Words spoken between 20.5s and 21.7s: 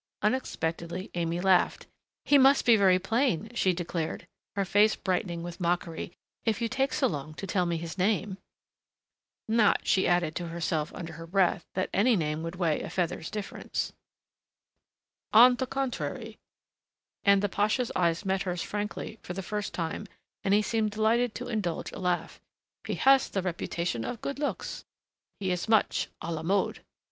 he seemed delighted to